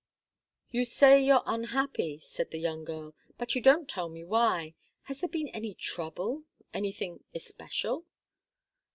[0.71, 3.13] "You say you're unhappy," said the young girl.
[3.37, 4.73] "But you don't tell me why.
[5.03, 8.05] Has there been any trouble anything especial?"